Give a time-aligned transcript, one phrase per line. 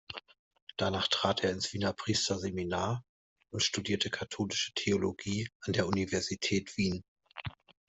[0.77, 3.05] Danach trat er ins Wiener Priesterseminar
[3.51, 7.03] und studierte katholische Theologie an der Universität Wien.